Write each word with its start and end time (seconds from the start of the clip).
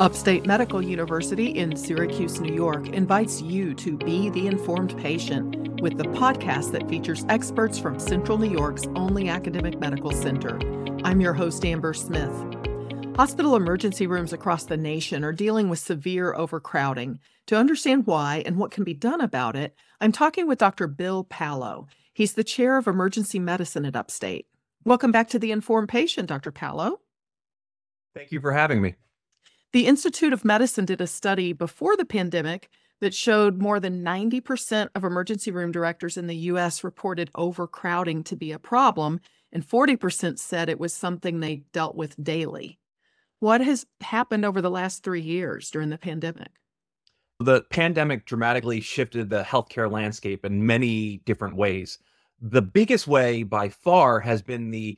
Upstate 0.00 0.44
Medical 0.44 0.82
University 0.82 1.46
in 1.46 1.76
Syracuse, 1.76 2.40
New 2.40 2.52
York 2.52 2.88
invites 2.88 3.40
you 3.40 3.74
to 3.74 3.96
be 3.96 4.28
the 4.28 4.48
informed 4.48 4.98
patient 4.98 5.80
with 5.80 5.98
the 5.98 6.04
podcast 6.04 6.72
that 6.72 6.88
features 6.88 7.24
experts 7.28 7.78
from 7.78 8.00
Central 8.00 8.36
New 8.36 8.50
York's 8.50 8.88
only 8.96 9.28
academic 9.28 9.78
medical 9.78 10.10
center. 10.10 10.58
I'm 11.04 11.20
your 11.20 11.32
host, 11.32 11.64
Amber 11.64 11.94
Smith. 11.94 12.32
Hospital 13.14 13.54
emergency 13.54 14.08
rooms 14.08 14.32
across 14.32 14.64
the 14.64 14.76
nation 14.76 15.22
are 15.22 15.32
dealing 15.32 15.68
with 15.68 15.78
severe 15.78 16.34
overcrowding. 16.34 17.20
To 17.46 17.56
understand 17.56 18.04
why 18.04 18.42
and 18.44 18.56
what 18.56 18.72
can 18.72 18.82
be 18.82 18.94
done 18.94 19.20
about 19.20 19.54
it, 19.54 19.76
I'm 20.00 20.10
talking 20.10 20.48
with 20.48 20.58
Dr. 20.58 20.88
Bill 20.88 21.22
Paolo. 21.22 21.86
He's 22.12 22.32
the 22.32 22.42
chair 22.42 22.78
of 22.78 22.88
emergency 22.88 23.38
medicine 23.38 23.84
at 23.84 23.94
Upstate. 23.94 24.48
Welcome 24.84 25.12
back 25.12 25.28
to 25.28 25.38
the 25.38 25.52
Informed 25.52 25.88
Patient, 25.88 26.28
Dr. 26.28 26.50
Paolo. 26.50 26.98
Thank 28.12 28.32
you 28.32 28.40
for 28.40 28.50
having 28.50 28.82
me. 28.82 28.96
The 29.74 29.88
Institute 29.88 30.32
of 30.32 30.44
Medicine 30.44 30.84
did 30.84 31.00
a 31.00 31.06
study 31.08 31.52
before 31.52 31.96
the 31.96 32.04
pandemic 32.04 32.68
that 33.00 33.12
showed 33.12 33.60
more 33.60 33.80
than 33.80 34.04
90% 34.04 34.90
of 34.94 35.02
emergency 35.02 35.50
room 35.50 35.72
directors 35.72 36.16
in 36.16 36.28
the 36.28 36.36
US 36.52 36.84
reported 36.84 37.28
overcrowding 37.34 38.22
to 38.22 38.36
be 38.36 38.52
a 38.52 38.60
problem, 38.60 39.18
and 39.50 39.66
40% 39.66 40.38
said 40.38 40.68
it 40.68 40.78
was 40.78 40.94
something 40.94 41.40
they 41.40 41.64
dealt 41.72 41.96
with 41.96 42.22
daily. 42.22 42.78
What 43.40 43.60
has 43.62 43.84
happened 44.00 44.44
over 44.44 44.62
the 44.62 44.70
last 44.70 45.02
three 45.02 45.22
years 45.22 45.68
during 45.72 45.90
the 45.90 45.98
pandemic? 45.98 46.52
The 47.40 47.62
pandemic 47.62 48.26
dramatically 48.26 48.80
shifted 48.80 49.28
the 49.28 49.42
healthcare 49.42 49.90
landscape 49.90 50.44
in 50.44 50.64
many 50.64 51.16
different 51.24 51.56
ways. 51.56 51.98
The 52.40 52.62
biggest 52.62 53.08
way 53.08 53.42
by 53.42 53.70
far 53.70 54.20
has 54.20 54.40
been 54.40 54.70
the 54.70 54.96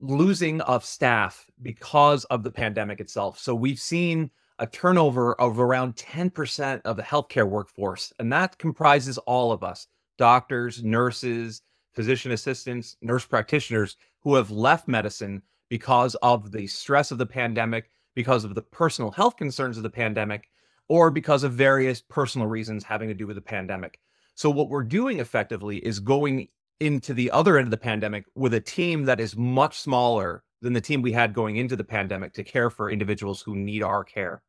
losing 0.00 0.60
of 0.62 0.84
staff 0.84 1.46
because 1.62 2.24
of 2.26 2.42
the 2.42 2.50
pandemic 2.50 3.00
itself. 3.00 3.38
So 3.38 3.54
we've 3.54 3.78
seen 3.78 4.30
a 4.58 4.66
turnover 4.66 5.38
of 5.40 5.58
around 5.58 5.96
10% 5.96 6.80
of 6.84 6.96
the 6.96 7.02
healthcare 7.02 7.48
workforce, 7.48 8.12
and 8.18 8.32
that 8.32 8.58
comprises 8.58 9.18
all 9.18 9.52
of 9.52 9.62
us 9.62 9.86
doctors, 10.18 10.82
nurses, 10.82 11.62
physician 11.94 12.32
assistants, 12.32 12.96
nurse 13.02 13.26
practitioners 13.26 13.96
who 14.20 14.34
have 14.34 14.50
left 14.50 14.88
medicine 14.88 15.42
because 15.68 16.14
of 16.16 16.52
the 16.52 16.66
stress 16.66 17.10
of 17.10 17.18
the 17.18 17.26
pandemic, 17.26 17.90
because 18.14 18.44
of 18.44 18.54
the 18.54 18.62
personal 18.62 19.10
health 19.10 19.36
concerns 19.36 19.76
of 19.76 19.82
the 19.82 19.90
pandemic, 19.90 20.48
or 20.88 21.10
because 21.10 21.42
of 21.42 21.52
various 21.52 22.00
personal 22.00 22.46
reasons 22.46 22.84
having 22.84 23.08
to 23.08 23.14
do 23.14 23.26
with 23.26 23.36
the 23.36 23.42
pandemic. 23.42 23.98
So, 24.34 24.50
what 24.50 24.68
we're 24.68 24.84
doing 24.84 25.18
effectively 25.18 25.78
is 25.78 25.98
going 25.98 26.48
into 26.80 27.14
the 27.14 27.30
other 27.30 27.58
end 27.58 27.66
of 27.66 27.70
the 27.70 27.76
pandemic 27.76 28.24
with 28.34 28.54
a 28.54 28.60
team 28.60 29.04
that 29.04 29.20
is 29.20 29.36
much 29.36 29.78
smaller 29.78 30.44
than 30.62 30.72
the 30.72 30.80
team 30.80 31.02
we 31.02 31.12
had 31.12 31.34
going 31.34 31.56
into 31.56 31.76
the 31.76 31.84
pandemic 31.84 32.32
to 32.34 32.44
care 32.44 32.70
for 32.70 32.90
individuals 32.90 33.42
who 33.42 33.54
need 33.54 33.82
our 33.82 34.04
care. 34.04 34.42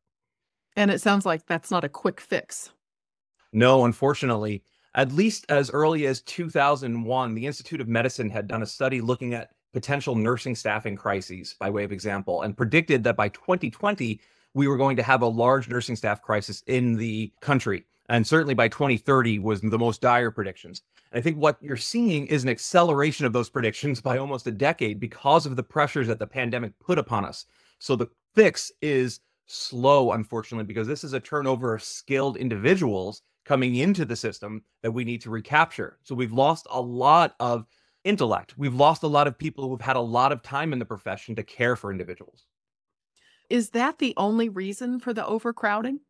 And 0.76 0.90
it 0.90 1.00
sounds 1.00 1.26
like 1.26 1.46
that's 1.46 1.70
not 1.70 1.84
a 1.84 1.88
quick 1.88 2.20
fix. 2.20 2.70
No, 3.52 3.84
unfortunately. 3.84 4.62
At 4.94 5.12
least 5.12 5.46
as 5.48 5.70
early 5.70 6.06
as 6.06 6.22
2001, 6.22 7.34
the 7.34 7.46
Institute 7.46 7.80
of 7.80 7.88
Medicine 7.88 8.30
had 8.30 8.48
done 8.48 8.62
a 8.62 8.66
study 8.66 9.00
looking 9.00 9.34
at 9.34 9.50
potential 9.72 10.14
nursing 10.14 10.54
staffing 10.54 10.96
crises, 10.96 11.54
by 11.60 11.70
way 11.70 11.84
of 11.84 11.92
example, 11.92 12.42
and 12.42 12.56
predicted 12.56 13.04
that 13.04 13.16
by 13.16 13.28
2020, 13.28 14.20
we 14.54 14.66
were 14.66 14.76
going 14.76 14.96
to 14.96 15.02
have 15.02 15.22
a 15.22 15.26
large 15.26 15.68
nursing 15.68 15.94
staff 15.94 16.22
crisis 16.22 16.62
in 16.66 16.94
the 16.94 17.32
country. 17.40 17.84
And 18.08 18.26
certainly 18.26 18.54
by 18.54 18.68
2030 18.68 19.38
was 19.38 19.60
the 19.60 19.78
most 19.78 20.00
dire 20.00 20.30
predictions. 20.30 20.82
I 21.12 21.20
think 21.20 21.36
what 21.36 21.56
you're 21.60 21.76
seeing 21.76 22.26
is 22.26 22.42
an 22.42 22.48
acceleration 22.48 23.26
of 23.26 23.32
those 23.32 23.50
predictions 23.50 24.00
by 24.02 24.18
almost 24.18 24.46
a 24.46 24.52
decade 24.52 25.00
because 25.00 25.46
of 25.46 25.56
the 25.56 25.62
pressures 25.62 26.06
that 26.08 26.18
the 26.18 26.26
pandemic 26.26 26.78
put 26.78 26.98
upon 26.98 27.24
us. 27.24 27.46
So 27.78 27.96
the 27.96 28.08
fix 28.34 28.72
is 28.82 29.20
slow, 29.46 30.12
unfortunately, 30.12 30.64
because 30.64 30.86
this 30.86 31.04
is 31.04 31.12
a 31.12 31.20
turnover 31.20 31.74
of 31.74 31.82
skilled 31.82 32.36
individuals 32.36 33.22
coming 33.44 33.76
into 33.76 34.04
the 34.04 34.16
system 34.16 34.62
that 34.82 34.92
we 34.92 35.04
need 35.04 35.22
to 35.22 35.30
recapture. 35.30 35.98
So 36.02 36.14
we've 36.14 36.32
lost 36.32 36.66
a 36.70 36.80
lot 36.80 37.34
of 37.40 37.66
intellect. 38.04 38.56
We've 38.58 38.74
lost 38.74 39.02
a 39.02 39.08
lot 39.08 39.26
of 39.26 39.38
people 39.38 39.68
who've 39.68 39.80
had 39.80 39.96
a 39.96 40.00
lot 40.00 40.32
of 40.32 40.42
time 40.42 40.72
in 40.72 40.78
the 40.78 40.84
profession 40.84 41.34
to 41.36 41.42
care 41.42 41.76
for 41.76 41.90
individuals. 41.90 42.46
Is 43.48 43.70
that 43.70 43.98
the 43.98 44.12
only 44.18 44.50
reason 44.50 45.00
for 45.00 45.14
the 45.14 45.26
overcrowding? 45.26 46.00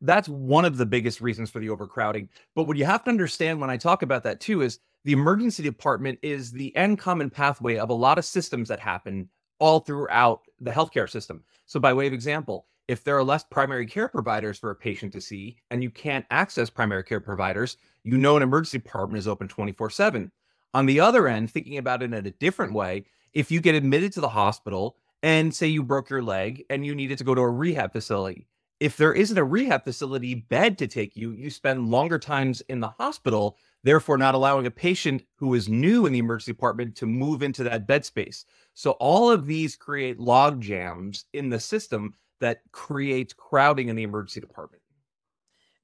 That's 0.00 0.28
one 0.28 0.64
of 0.64 0.76
the 0.76 0.86
biggest 0.86 1.20
reasons 1.20 1.50
for 1.50 1.58
the 1.58 1.70
overcrowding. 1.70 2.28
But 2.54 2.64
what 2.64 2.76
you 2.76 2.84
have 2.84 3.04
to 3.04 3.10
understand 3.10 3.60
when 3.60 3.70
I 3.70 3.76
talk 3.76 4.02
about 4.02 4.22
that 4.24 4.40
too 4.40 4.62
is 4.62 4.78
the 5.04 5.12
emergency 5.12 5.62
department 5.62 6.18
is 6.22 6.52
the 6.52 6.74
end 6.76 6.98
common 6.98 7.30
pathway 7.30 7.76
of 7.76 7.90
a 7.90 7.94
lot 7.94 8.18
of 8.18 8.24
systems 8.24 8.68
that 8.68 8.80
happen 8.80 9.28
all 9.58 9.80
throughout 9.80 10.42
the 10.60 10.70
healthcare 10.70 11.08
system. 11.08 11.42
So, 11.64 11.80
by 11.80 11.92
way 11.92 12.06
of 12.06 12.12
example, 12.12 12.66
if 12.88 13.02
there 13.02 13.16
are 13.16 13.24
less 13.24 13.44
primary 13.44 13.86
care 13.86 14.08
providers 14.08 14.58
for 14.58 14.70
a 14.70 14.76
patient 14.76 15.12
to 15.12 15.20
see 15.20 15.56
and 15.70 15.82
you 15.82 15.90
can't 15.90 16.26
access 16.30 16.70
primary 16.70 17.02
care 17.02 17.20
providers, 17.20 17.78
you 18.04 18.18
know 18.18 18.36
an 18.36 18.42
emergency 18.42 18.78
department 18.78 19.18
is 19.18 19.28
open 19.28 19.48
24 19.48 19.90
7. 19.90 20.30
On 20.74 20.86
the 20.86 21.00
other 21.00 21.26
end, 21.26 21.50
thinking 21.50 21.78
about 21.78 22.02
it 22.02 22.06
in 22.06 22.14
a 22.14 22.30
different 22.30 22.72
way, 22.72 23.06
if 23.32 23.50
you 23.50 23.60
get 23.60 23.74
admitted 23.74 24.12
to 24.12 24.20
the 24.20 24.28
hospital 24.28 24.96
and 25.22 25.54
say 25.54 25.66
you 25.66 25.82
broke 25.82 26.10
your 26.10 26.22
leg 26.22 26.64
and 26.70 26.84
you 26.84 26.94
needed 26.94 27.18
to 27.18 27.24
go 27.24 27.34
to 27.34 27.40
a 27.40 27.50
rehab 27.50 27.92
facility, 27.92 28.46
if 28.78 28.96
there 28.96 29.14
isn't 29.14 29.38
a 29.38 29.44
rehab 29.44 29.84
facility 29.84 30.34
bed 30.34 30.76
to 30.78 30.86
take 30.86 31.16
you, 31.16 31.32
you 31.32 31.50
spend 31.50 31.90
longer 31.90 32.18
times 32.18 32.60
in 32.68 32.80
the 32.80 32.88
hospital, 32.88 33.56
therefore 33.84 34.18
not 34.18 34.34
allowing 34.34 34.66
a 34.66 34.70
patient 34.70 35.22
who 35.36 35.54
is 35.54 35.68
new 35.68 36.04
in 36.06 36.12
the 36.12 36.18
emergency 36.18 36.52
department 36.52 36.94
to 36.96 37.06
move 37.06 37.42
into 37.42 37.64
that 37.64 37.86
bed 37.86 38.04
space. 38.04 38.44
So 38.74 38.92
all 38.92 39.30
of 39.30 39.46
these 39.46 39.76
create 39.76 40.20
log 40.20 40.60
jams 40.60 41.24
in 41.32 41.48
the 41.48 41.60
system 41.60 42.14
that 42.40 42.60
creates 42.72 43.32
crowding 43.32 43.88
in 43.88 43.96
the 43.96 44.02
emergency 44.02 44.40
department. 44.40 44.82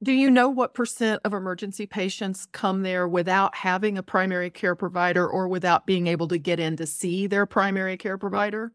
Do 0.03 0.13
you 0.13 0.31
know 0.31 0.49
what 0.49 0.75
percent 0.75 1.23
of 1.25 1.33
emergency 1.33 1.87
patients 1.87 2.47
come 2.51 2.83
there 2.83 3.07
without 3.07 3.55
having 3.55 3.97
a 3.97 4.03
primary 4.03 4.51
care 4.51 4.75
provider 4.75 5.27
or 5.27 5.47
without 5.47 5.87
being 5.87 6.09
able 6.09 6.27
to 6.29 6.39
get 6.39 6.59
in 6.59 6.77
to 6.77 6.87
see 6.87 7.29
their 7.29 7.47
primary 7.47 7.97
care 7.97 8.19
provider? 8.19 8.73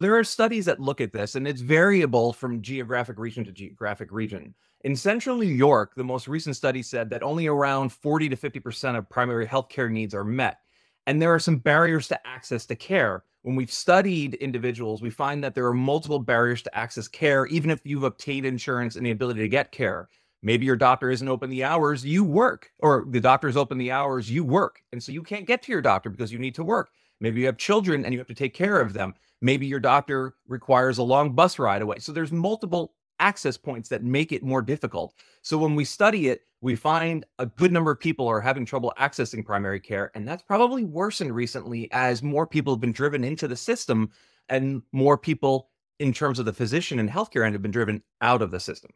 There 0.00 0.18
are 0.18 0.24
studies 0.24 0.64
that 0.64 0.80
look 0.80 1.00
at 1.00 1.12
this, 1.12 1.36
and 1.36 1.46
it's 1.46 1.60
variable 1.60 2.32
from 2.32 2.62
geographic 2.62 3.16
region 3.16 3.44
to 3.44 3.52
geographic 3.52 4.10
region. 4.10 4.54
In 4.80 4.96
central 4.96 5.38
New 5.38 5.46
York, 5.46 5.94
the 5.94 6.02
most 6.02 6.26
recent 6.26 6.56
study 6.56 6.82
said 6.82 7.08
that 7.10 7.22
only 7.22 7.46
around 7.46 7.92
40 7.92 8.28
to 8.30 8.36
50% 8.36 8.98
of 8.98 9.08
primary 9.08 9.46
healthcare 9.46 9.90
needs 9.90 10.12
are 10.12 10.24
met. 10.24 10.58
And 11.06 11.22
there 11.22 11.32
are 11.32 11.38
some 11.38 11.58
barriers 11.58 12.08
to 12.08 12.26
access 12.26 12.66
to 12.66 12.74
care. 12.74 13.22
When 13.42 13.54
we've 13.54 13.70
studied 13.70 14.34
individuals, 14.34 15.00
we 15.00 15.10
find 15.10 15.44
that 15.44 15.54
there 15.54 15.66
are 15.66 15.74
multiple 15.74 16.18
barriers 16.18 16.62
to 16.62 16.76
access 16.76 17.06
care, 17.06 17.46
even 17.46 17.70
if 17.70 17.80
you've 17.84 18.02
obtained 18.02 18.46
insurance 18.46 18.96
and 18.96 19.06
the 19.06 19.12
ability 19.12 19.40
to 19.40 19.48
get 19.48 19.70
care. 19.70 20.08
Maybe 20.42 20.66
your 20.66 20.76
doctor 20.76 21.10
isn't 21.10 21.28
open 21.28 21.50
the 21.50 21.64
hours 21.64 22.04
you 22.04 22.24
work, 22.24 22.72
or 22.80 23.06
the 23.08 23.20
doctor 23.20 23.48
is 23.48 23.56
open 23.56 23.78
the 23.78 23.92
hours 23.92 24.30
you 24.30 24.44
work. 24.44 24.82
And 24.92 25.02
so 25.02 25.12
you 25.12 25.22
can't 25.22 25.46
get 25.46 25.62
to 25.62 25.72
your 25.72 25.82
doctor 25.82 26.10
because 26.10 26.32
you 26.32 26.38
need 26.38 26.56
to 26.56 26.64
work. 26.64 26.90
Maybe 27.20 27.40
you 27.40 27.46
have 27.46 27.56
children 27.56 28.04
and 28.04 28.12
you 28.12 28.20
have 28.20 28.28
to 28.28 28.34
take 28.34 28.54
care 28.54 28.80
of 28.80 28.92
them. 28.92 29.14
Maybe 29.40 29.66
your 29.66 29.80
doctor 29.80 30.34
requires 30.48 30.98
a 30.98 31.02
long 31.02 31.34
bus 31.34 31.58
ride 31.58 31.82
away. 31.82 31.98
So 31.98 32.12
there's 32.12 32.32
multiple 32.32 32.94
access 33.20 33.56
points 33.56 33.88
that 33.88 34.02
make 34.02 34.32
it 34.32 34.42
more 34.42 34.62
difficult. 34.62 35.14
So 35.42 35.58
when 35.58 35.74
we 35.74 35.84
study 35.84 36.28
it, 36.28 36.42
we 36.60 36.76
find 36.76 37.26
a 37.38 37.46
good 37.46 37.72
number 37.72 37.90
of 37.90 38.00
people 38.00 38.26
are 38.26 38.40
having 38.40 38.64
trouble 38.64 38.92
accessing 38.98 39.44
primary 39.44 39.80
care. 39.80 40.10
And 40.14 40.26
that's 40.26 40.42
probably 40.42 40.84
worsened 40.84 41.34
recently 41.34 41.90
as 41.92 42.22
more 42.22 42.46
people 42.46 42.72
have 42.74 42.80
been 42.80 42.92
driven 42.92 43.22
into 43.22 43.46
the 43.46 43.56
system 43.56 44.10
and 44.48 44.82
more 44.92 45.18
people 45.18 45.68
in 45.98 46.12
terms 46.12 46.38
of 46.38 46.46
the 46.46 46.52
physician 46.52 46.98
and 46.98 47.10
healthcare 47.10 47.44
end 47.44 47.54
have 47.54 47.62
been 47.62 47.70
driven 47.70 48.02
out 48.20 48.42
of 48.42 48.50
the 48.50 48.60
system. 48.60 48.90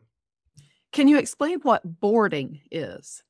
Can 0.92 1.08
you 1.08 1.18
explain 1.18 1.60
what 1.60 2.00
boarding 2.00 2.60
is? 2.70 3.22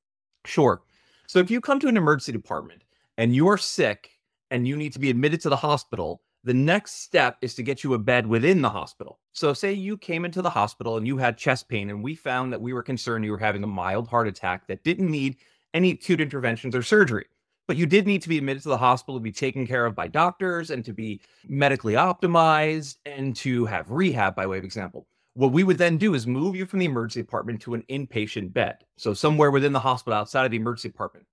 Sure. 0.45 0.83
So 1.27 1.41
if 1.41 1.51
you 1.51 1.61
come 1.61 1.81
to 1.81 1.89
an 1.89 1.97
emergency 1.97 2.33
department 2.33 2.83
and 3.17 3.35
you 3.35 3.49
are 3.49 3.59
sick 3.59 4.11
and 4.51 4.67
you 4.67 4.77
need 4.77 4.93
to 4.93 4.99
be 4.99 5.11
admitted 5.11 5.41
to 5.43 5.49
the 5.49 5.57
hospital, 5.57 6.23
the 6.45 6.55
next 6.55 7.03
step 7.03 7.37
is 7.43 7.55
to 7.55 7.63
get 7.63 7.83
you 7.83 7.95
a 7.95 7.99
bed 7.99 8.27
within 8.27 8.63
the 8.63 8.71
hospital. 8.71 9.19
So, 9.33 9.53
say 9.53 9.73
you 9.73 9.99
came 9.99 10.25
into 10.25 10.43
the 10.43 10.51
hospital 10.51 10.97
and 10.97 11.07
you 11.07 11.17
had 11.17 11.37
chest 11.37 11.69
pain, 11.69 11.91
and 11.91 12.03
we 12.03 12.15
found 12.15 12.53
that 12.53 12.61
we 12.61 12.73
were 12.73 12.83
concerned 12.83 13.25
you 13.25 13.33
were 13.33 13.39
having 13.39 13.65
a 13.65 13.69
mild 13.69 14.09
heart 14.09 14.29
attack 14.29 14.67
that 14.69 14.85
didn't 14.85 15.11
need 15.11 15.37
any 15.75 15.91
acute 15.91 16.21
interventions 16.21 16.75
or 16.75 16.83
surgery. 16.83 17.27
But 17.67 17.77
you 17.77 17.85
did 17.85 18.07
need 18.07 18.23
to 18.23 18.31
be 18.31 18.39
admitted 18.39 18.63
to 18.63 18.71
the 18.71 18.79
hospital 18.79 19.19
to 19.19 19.23
be 19.23 19.33
taken 19.33 19.67
care 19.67 19.85
of 19.85 19.95
by 19.95 20.09
doctors 20.09 20.71
and 20.71 20.83
to 20.87 20.95
be 20.95 21.21
medically 21.47 21.95
optimized 21.95 22.97
and 23.05 23.37
to 23.37 23.67
have 23.67 23.91
rehab, 23.91 24.35
by 24.35 24.47
way 24.47 24.57
of 24.57 24.65
example. 24.65 25.07
What 25.35 25.53
we 25.53 25.65
would 25.65 25.77
then 25.77 25.99
do 25.99 26.15
is 26.15 26.27
move 26.27 26.57
you 26.57 26.65
from 26.65 26.79
the 26.79 26.87
emergency 26.87 27.21
department 27.21 27.61
to 27.63 27.75
an 27.75 27.85
inpatient 27.91 28.55
bed. 28.55 28.79
So, 28.97 29.13
somewhere 29.13 29.51
within 29.51 29.73
the 29.73 29.81
hospital 29.81 30.19
outside 30.19 30.47
of 30.47 30.51
the 30.51 30.57
emergency 30.57 30.89
department. 30.89 31.27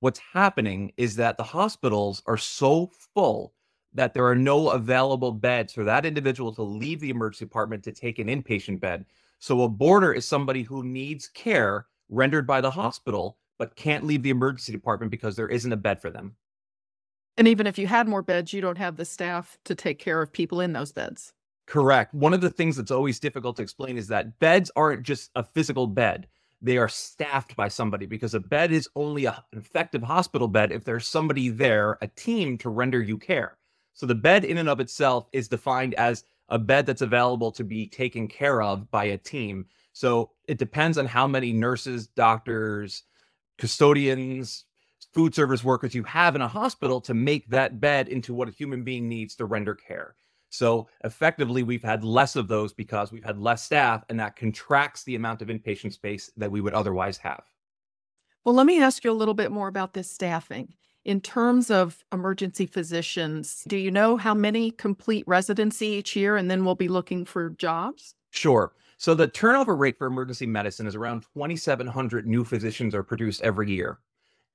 What's 0.00 0.18
happening 0.18 0.92
is 0.96 1.16
that 1.16 1.36
the 1.36 1.44
hospitals 1.44 2.22
are 2.26 2.38
so 2.38 2.90
full 3.14 3.54
that 3.92 4.14
there 4.14 4.26
are 4.26 4.36
no 4.36 4.70
available 4.70 5.32
beds 5.32 5.72
for 5.72 5.84
that 5.84 6.06
individual 6.06 6.54
to 6.54 6.62
leave 6.62 7.00
the 7.00 7.10
emergency 7.10 7.44
department 7.44 7.84
to 7.84 7.92
take 7.92 8.18
an 8.18 8.28
inpatient 8.28 8.80
bed. 8.80 9.04
So 9.40 9.62
a 9.62 9.68
boarder 9.68 10.12
is 10.12 10.24
somebody 10.24 10.62
who 10.62 10.84
needs 10.84 11.28
care 11.28 11.86
rendered 12.08 12.46
by 12.46 12.60
the 12.60 12.70
hospital, 12.70 13.38
but 13.58 13.76
can't 13.76 14.06
leave 14.06 14.22
the 14.22 14.30
emergency 14.30 14.72
department 14.72 15.10
because 15.10 15.36
there 15.36 15.48
isn't 15.48 15.72
a 15.72 15.76
bed 15.76 16.00
for 16.00 16.10
them. 16.10 16.36
And 17.36 17.48
even 17.48 17.66
if 17.66 17.78
you 17.78 17.86
had 17.86 18.08
more 18.08 18.22
beds, 18.22 18.52
you 18.52 18.60
don't 18.60 18.78
have 18.78 18.96
the 18.96 19.04
staff 19.04 19.58
to 19.64 19.74
take 19.74 19.98
care 19.98 20.20
of 20.22 20.32
people 20.32 20.60
in 20.60 20.72
those 20.72 20.92
beds. 20.92 21.32
Correct. 21.66 22.12
One 22.14 22.34
of 22.34 22.40
the 22.40 22.50
things 22.50 22.76
that's 22.76 22.90
always 22.90 23.20
difficult 23.20 23.56
to 23.56 23.62
explain 23.62 23.96
is 23.96 24.08
that 24.08 24.38
beds 24.38 24.70
aren't 24.76 25.02
just 25.02 25.30
a 25.36 25.42
physical 25.42 25.86
bed. 25.86 26.26
They 26.62 26.76
are 26.76 26.88
staffed 26.88 27.56
by 27.56 27.68
somebody 27.68 28.06
because 28.06 28.34
a 28.34 28.40
bed 28.40 28.70
is 28.70 28.88
only 28.94 29.24
a, 29.24 29.44
an 29.52 29.58
effective 29.58 30.02
hospital 30.02 30.48
bed 30.48 30.72
if 30.72 30.84
there's 30.84 31.06
somebody 31.06 31.48
there, 31.48 31.98
a 32.02 32.06
team 32.08 32.58
to 32.58 32.68
render 32.68 33.02
you 33.02 33.16
care. 33.16 33.56
So 33.94 34.06
the 34.06 34.14
bed 34.14 34.44
in 34.44 34.58
and 34.58 34.68
of 34.68 34.80
itself 34.80 35.28
is 35.32 35.48
defined 35.48 35.94
as 35.94 36.24
a 36.48 36.58
bed 36.58 36.86
that's 36.86 37.02
available 37.02 37.52
to 37.52 37.64
be 37.64 37.86
taken 37.86 38.28
care 38.28 38.60
of 38.60 38.90
by 38.90 39.04
a 39.04 39.18
team. 39.18 39.66
So 39.92 40.30
it 40.48 40.58
depends 40.58 40.98
on 40.98 41.06
how 41.06 41.26
many 41.26 41.52
nurses, 41.52 42.08
doctors, 42.08 43.04
custodians, 43.58 44.64
food 45.12 45.34
service 45.34 45.64
workers 45.64 45.94
you 45.94 46.02
have 46.04 46.34
in 46.34 46.42
a 46.42 46.48
hospital 46.48 47.00
to 47.02 47.14
make 47.14 47.48
that 47.48 47.80
bed 47.80 48.08
into 48.08 48.34
what 48.34 48.48
a 48.48 48.52
human 48.52 48.84
being 48.84 49.08
needs 49.08 49.34
to 49.36 49.44
render 49.44 49.74
care. 49.74 50.14
So 50.50 50.88
effectively, 51.04 51.62
we've 51.62 51.82
had 51.82 52.04
less 52.04 52.36
of 52.36 52.48
those 52.48 52.72
because 52.72 53.12
we've 53.12 53.24
had 53.24 53.38
less 53.38 53.62
staff, 53.62 54.04
and 54.08 54.20
that 54.20 54.36
contracts 54.36 55.04
the 55.04 55.14
amount 55.14 55.42
of 55.42 55.48
inpatient 55.48 55.92
space 55.92 56.30
that 56.36 56.50
we 56.50 56.60
would 56.60 56.74
otherwise 56.74 57.16
have. 57.18 57.42
Well, 58.44 58.54
let 58.54 58.66
me 58.66 58.82
ask 58.82 59.04
you 59.04 59.10
a 59.10 59.12
little 59.12 59.34
bit 59.34 59.52
more 59.52 59.68
about 59.68 59.94
this 59.94 60.10
staffing. 60.10 60.74
In 61.04 61.20
terms 61.20 61.70
of 61.70 62.04
emergency 62.12 62.66
physicians, 62.66 63.64
do 63.66 63.76
you 63.76 63.90
know 63.90 64.16
how 64.16 64.34
many 64.34 64.70
complete 64.70 65.24
residency 65.26 65.86
each 65.86 66.14
year 66.14 66.36
and 66.36 66.50
then 66.50 66.64
we'll 66.64 66.74
be 66.74 66.88
looking 66.88 67.24
for 67.24 67.50
jobs? 67.50 68.14
Sure. 68.30 68.72
So 68.98 69.14
the 69.14 69.28
turnover 69.28 69.76
rate 69.76 69.96
for 69.96 70.06
emergency 70.06 70.46
medicine 70.46 70.86
is 70.86 70.94
around 70.94 71.22
2,700 71.34 72.26
new 72.26 72.44
physicians 72.44 72.94
are 72.94 73.02
produced 73.02 73.40
every 73.40 73.70
year. 73.70 73.98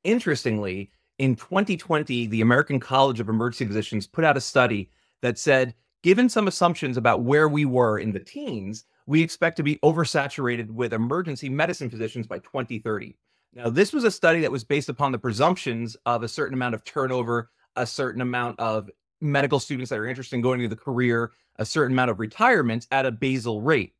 Interestingly, 0.03 0.91
in 1.17 1.35
2020, 1.35 2.27
the 2.27 2.41
American 2.41 2.79
College 2.79 3.19
of 3.19 3.29
Emergency 3.29 3.65
Physicians 3.65 4.05
put 4.05 4.23
out 4.23 4.37
a 4.37 4.41
study 4.41 4.91
that 5.23 5.39
said, 5.39 5.73
given 6.05 6.29
some 6.29 6.47
assumptions 6.47 6.97
about 6.97 7.23
where 7.23 7.49
we 7.49 7.65
were 7.65 7.97
in 7.97 8.11
the 8.11 8.19
teens, 8.19 8.85
we 9.07 9.23
expect 9.23 9.57
to 9.57 9.63
be 9.63 9.77
oversaturated 9.77 10.69
with 10.69 10.93
emergency 10.93 11.49
medicine 11.49 11.89
physicians 11.89 12.27
by 12.27 12.37
2030. 12.37 13.17
Now, 13.55 13.71
this 13.71 13.91
was 13.91 14.03
a 14.03 14.11
study 14.11 14.39
that 14.41 14.51
was 14.51 14.63
based 14.63 14.87
upon 14.87 15.11
the 15.11 15.17
presumptions 15.17 15.97
of 16.05 16.21
a 16.21 16.27
certain 16.27 16.53
amount 16.53 16.75
of 16.75 16.83
turnover, 16.83 17.49
a 17.75 17.87
certain 17.87 18.21
amount 18.21 18.59
of 18.59 18.87
medical 19.19 19.59
students 19.59 19.89
that 19.89 19.97
are 19.97 20.05
interested 20.05 20.35
in 20.35 20.43
going 20.43 20.61
into 20.61 20.75
the 20.75 20.79
career, 20.79 21.31
a 21.55 21.65
certain 21.65 21.93
amount 21.93 22.11
of 22.11 22.19
retirements 22.19 22.85
at 22.91 23.07
a 23.07 23.11
basal 23.11 23.63
rate. 23.63 23.95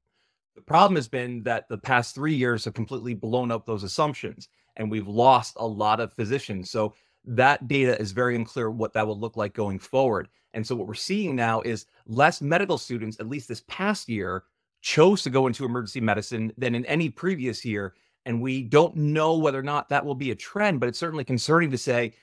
The 0.54 0.62
problem 0.62 0.98
has 0.98 1.07
been 1.07 1.42
that 1.42 1.68
the 1.69 1.80
past 1.80 2.13
three 2.13 2.36
years 2.36 2.66
have 2.66 2.75
completely 2.75 3.16
blown 3.16 3.50
up 3.50 3.66
those 3.66 3.81
assumptions, 3.81 4.48
and 4.75 4.92
we've 4.92 5.07
lost 5.07 5.56
a 5.57 5.66
lot 5.66 6.00
of 6.00 6.13
physicians. 6.13 6.69
So 6.69 6.94
that 7.27 7.68
data 7.68 8.00
is 8.00 8.12
very 8.12 8.36
unclear 8.36 8.69
what 8.69 8.94
that 8.94 9.07
will 9.07 9.19
look 9.19 9.38
like 9.38 9.54
going 9.54 9.80
forward. 9.80 10.30
And 10.54 10.66
so 10.66 10.75
what 10.75 10.88
we're 10.88 10.94
seeing 10.94 11.36
now 11.36 11.62
is 11.62 11.86
less 12.07 12.42
medical 12.42 12.77
students, 12.77 13.19
at 13.19 13.27
least 13.27 13.48
this 13.48 13.63
past 13.68 14.07
year, 14.07 14.44
chose 14.81 15.22
to 15.24 15.30
go 15.30 15.48
into 15.48 15.66
emergency 15.66 16.00
medicine 16.00 16.54
than 16.57 16.75
in 16.75 16.86
any 16.86 17.10
previous 17.10 17.66
year. 17.66 17.95
And 18.25 18.42
we 18.42 18.63
don't 18.63 18.95
know 18.95 19.38
whether 19.38 19.60
or 19.60 19.63
not 19.63 19.89
that 19.89 20.06
will 20.06 20.16
be 20.16 20.31
a 20.31 20.36
trend, 20.36 20.80
but 20.80 20.88
it's 20.88 21.00
certainly 21.00 21.24
concerning 21.24 21.72
to 21.72 21.77
say 21.77 22.13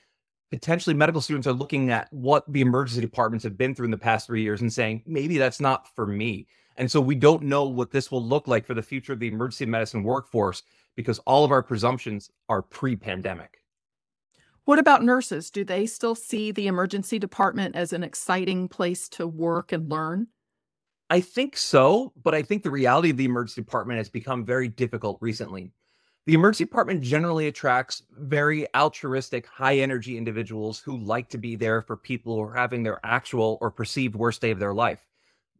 potentially 0.49 0.93
medical 0.93 1.21
students 1.21 1.47
are 1.47 1.53
looking 1.53 1.89
at 1.89 2.11
what 2.11 2.51
the 2.51 2.61
emergency 2.61 3.01
departments 3.01 3.43
have 3.43 3.57
been 3.57 3.73
through 3.73 3.85
in 3.85 3.91
the 3.91 3.97
past 3.97 4.27
three 4.27 4.41
years 4.41 4.61
and 4.61 4.71
saying, 4.71 5.03
maybe 5.05 5.37
that's 5.37 5.59
not 5.59 5.93
for 5.95 6.05
me. 6.05 6.47
And 6.77 6.89
so 6.89 7.01
we 7.01 7.15
don't 7.15 7.43
know 7.43 7.65
what 7.65 7.91
this 7.91 8.11
will 8.11 8.23
look 8.23 8.47
like 8.47 8.65
for 8.65 8.73
the 8.73 8.81
future 8.81 9.13
of 9.13 9.19
the 9.19 9.27
emergency 9.27 9.65
medicine 9.65 10.03
workforce 10.03 10.63
because 10.95 11.19
all 11.19 11.45
of 11.45 11.51
our 11.51 11.63
presumptions 11.63 12.31
are 12.49 12.61
pre 12.61 12.95
pandemic. 12.95 13.62
What 14.65 14.79
about 14.79 15.03
nurses? 15.03 15.51
Do 15.51 15.65
they 15.65 15.85
still 15.85 16.15
see 16.15 16.51
the 16.51 16.67
emergency 16.67 17.19
department 17.19 17.75
as 17.75 17.91
an 17.91 18.01
exciting 18.01 18.69
place 18.69 19.09
to 19.09 19.27
work 19.27 19.73
and 19.73 19.91
learn? 19.91 20.27
I 21.09 21.19
think 21.19 21.57
so, 21.57 22.13
but 22.23 22.33
I 22.33 22.43
think 22.43 22.63
the 22.63 22.71
reality 22.71 23.09
of 23.09 23.17
the 23.17 23.25
emergency 23.25 23.61
department 23.61 23.97
has 23.97 24.07
become 24.07 24.45
very 24.45 24.69
difficult 24.69 25.17
recently. 25.19 25.73
The 26.25 26.33
emergency 26.33 26.63
department 26.63 27.01
generally 27.01 27.47
attracts 27.47 28.03
very 28.17 28.65
altruistic, 28.73 29.45
high 29.45 29.79
energy 29.79 30.17
individuals 30.17 30.79
who 30.79 30.97
like 30.97 31.27
to 31.29 31.37
be 31.37 31.57
there 31.57 31.81
for 31.81 31.97
people 31.97 32.35
who 32.35 32.43
are 32.43 32.55
having 32.55 32.83
their 32.83 33.01
actual 33.03 33.57
or 33.59 33.69
perceived 33.69 34.15
worst 34.15 34.39
day 34.39 34.51
of 34.51 34.59
their 34.59 34.73
life. 34.73 35.05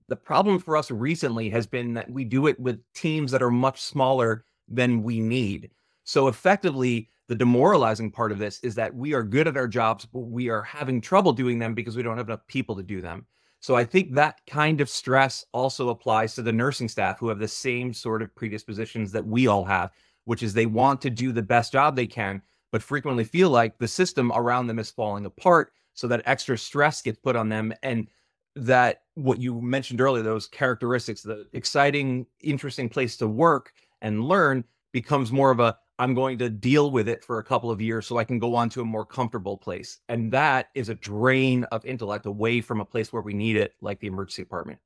The 0.07 0.15
problem 0.15 0.59
for 0.59 0.77
us 0.77 0.89
recently 0.89 1.49
has 1.49 1.67
been 1.67 1.93
that 1.95 2.09
we 2.09 2.23
do 2.23 2.47
it 2.47 2.57
with 2.57 2.81
teams 2.93 3.31
that 3.31 3.43
are 3.43 3.51
much 3.51 3.81
smaller 3.81 4.45
than 4.69 5.03
we 5.03 5.19
need. 5.19 5.71
So 6.05 6.29
effectively, 6.29 7.09
the 7.33 7.39
demoralizing 7.39 8.11
part 8.11 8.31
of 8.31 8.37
this 8.37 8.59
is 8.59 8.75
that 8.75 8.93
we 8.93 9.15
are 9.15 9.23
good 9.23 9.47
at 9.47 9.57
our 9.57 9.67
jobs, 9.67 10.05
but 10.05 10.19
we 10.19 10.49
are 10.49 10.61
having 10.61 11.01
trouble 11.01 11.33
doing 11.33 11.57
them 11.57 11.73
because 11.73 11.97
we 11.97 12.03
don't 12.03 12.15
have 12.15 12.29
enough 12.29 12.45
people 12.45 12.75
to 12.75 12.83
do 12.83 13.01
them. 13.01 13.25
So 13.59 13.75
I 13.75 13.85
think 13.85 14.13
that 14.13 14.39
kind 14.45 14.79
of 14.81 14.87
stress 14.87 15.43
also 15.51 15.89
applies 15.89 16.35
to 16.35 16.43
the 16.43 16.53
nursing 16.53 16.87
staff 16.87 17.17
who 17.17 17.29
have 17.29 17.39
the 17.39 17.47
same 17.47 17.91
sort 17.91 18.21
of 18.21 18.35
predispositions 18.35 19.11
that 19.13 19.25
we 19.25 19.47
all 19.47 19.65
have, 19.65 19.89
which 20.25 20.43
is 20.43 20.53
they 20.53 20.67
want 20.67 21.01
to 21.01 21.09
do 21.09 21.31
the 21.31 21.41
best 21.41 21.71
job 21.71 21.95
they 21.95 22.05
can, 22.05 22.39
but 22.71 22.83
frequently 22.83 23.23
feel 23.23 23.49
like 23.49 23.79
the 23.79 23.87
system 23.87 24.31
around 24.35 24.67
them 24.67 24.77
is 24.77 24.91
falling 24.91 25.25
apart. 25.25 25.73
So 25.95 26.07
that 26.09 26.21
extra 26.25 26.55
stress 26.55 27.01
gets 27.01 27.17
put 27.17 27.35
on 27.35 27.49
them. 27.49 27.73
And 27.81 28.09
that 28.55 29.05
what 29.15 29.41
you 29.41 29.59
mentioned 29.59 30.01
earlier, 30.01 30.21
those 30.21 30.45
characteristics, 30.45 31.23
the 31.23 31.47
exciting, 31.53 32.27
interesting 32.41 32.89
place 32.89 33.17
to 33.17 33.27
work 33.27 33.73
and 34.03 34.23
learn 34.23 34.65
becomes 34.91 35.31
more 35.31 35.49
of 35.49 35.59
a 35.59 35.75
I'm 36.03 36.13
going 36.13 36.37
to 36.39 36.49
deal 36.49 36.91
with 36.91 37.07
it 37.07 37.23
for 37.23 37.39
a 37.39 37.43
couple 37.45 37.71
of 37.71 37.79
years 37.79 38.05
so 38.05 38.17
I 38.17 38.25
can 38.25 38.37
go 38.37 38.55
on 38.55 38.67
to 38.71 38.81
a 38.81 38.85
more 38.85 39.05
comfortable 39.05 39.55
place. 39.55 39.99
And 40.09 40.33
that 40.33 40.67
is 40.75 40.89
a 40.89 40.95
drain 40.95 41.63
of 41.71 41.85
intellect 41.85 42.25
away 42.25 42.59
from 42.59 42.81
a 42.81 42.85
place 42.85 43.13
where 43.13 43.21
we 43.21 43.33
need 43.33 43.55
it, 43.55 43.73
like 43.79 44.01
the 44.01 44.07
emergency 44.07 44.41
department. 44.41 44.79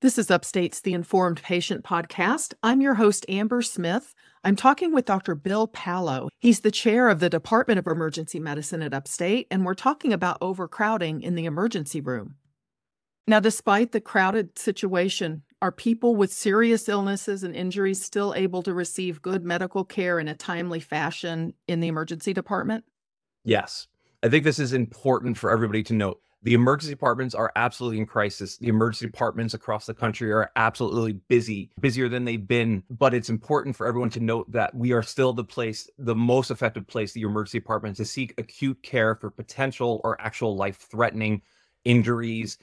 This 0.00 0.16
is 0.16 0.30
Upstate's 0.30 0.80
The 0.80 0.94
Informed 0.94 1.42
Patient 1.42 1.84
Podcast. 1.84 2.54
I'm 2.62 2.80
your 2.80 2.94
host, 2.94 3.26
Amber 3.28 3.60
Smith. 3.60 4.14
I'm 4.42 4.56
talking 4.56 4.94
with 4.94 5.04
Dr. 5.04 5.34
Bill 5.34 5.66
Paolo. 5.66 6.30
He's 6.38 6.60
the 6.60 6.70
chair 6.70 7.10
of 7.10 7.20
the 7.20 7.28
Department 7.28 7.78
of 7.78 7.86
Emergency 7.86 8.40
Medicine 8.40 8.80
at 8.80 8.94
Upstate, 8.94 9.48
and 9.50 9.66
we're 9.66 9.74
talking 9.74 10.14
about 10.14 10.38
overcrowding 10.40 11.20
in 11.20 11.34
the 11.34 11.44
emergency 11.44 12.00
room. 12.00 12.36
Now, 13.26 13.38
despite 13.38 13.92
the 13.92 14.00
crowded 14.00 14.58
situation, 14.58 15.42
are 15.62 15.70
people 15.70 16.16
with 16.16 16.32
serious 16.32 16.88
illnesses 16.88 17.44
and 17.44 17.54
injuries 17.54 18.04
still 18.04 18.34
able 18.34 18.64
to 18.64 18.74
receive 18.74 19.22
good 19.22 19.44
medical 19.44 19.84
care 19.84 20.18
in 20.18 20.26
a 20.26 20.34
timely 20.34 20.80
fashion 20.80 21.54
in 21.68 21.78
the 21.78 21.86
emergency 21.86 22.32
department? 22.32 22.84
Yes. 23.44 23.86
I 24.24 24.28
think 24.28 24.42
this 24.42 24.58
is 24.58 24.72
important 24.72 25.38
for 25.38 25.52
everybody 25.52 25.84
to 25.84 25.94
note. 25.94 26.20
The 26.42 26.54
emergency 26.54 26.92
departments 26.92 27.36
are 27.36 27.52
absolutely 27.54 28.00
in 28.00 28.06
crisis. 28.06 28.56
The 28.56 28.66
emergency 28.66 29.06
departments 29.06 29.54
across 29.54 29.86
the 29.86 29.94
country 29.94 30.32
are 30.32 30.50
absolutely 30.56 31.12
busy, 31.28 31.70
busier 31.78 32.08
than 32.08 32.24
they've 32.24 32.48
been. 32.48 32.82
But 32.90 33.14
it's 33.14 33.30
important 33.30 33.76
for 33.76 33.86
everyone 33.86 34.10
to 34.10 34.20
note 34.20 34.50
that 34.50 34.74
we 34.74 34.90
are 34.90 35.04
still 35.04 35.32
the 35.32 35.44
place, 35.44 35.88
the 35.96 36.16
most 36.16 36.50
effective 36.50 36.88
place, 36.88 37.12
the 37.12 37.22
emergency 37.22 37.60
department, 37.60 37.96
to 37.98 38.04
seek 38.04 38.34
acute 38.36 38.82
care 38.82 39.14
for 39.14 39.30
potential 39.30 40.00
or 40.02 40.20
actual 40.20 40.56
life 40.56 40.88
threatening 40.90 41.42
injuries, 41.84 42.58